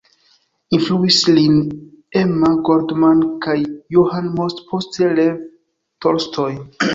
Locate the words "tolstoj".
6.07-6.51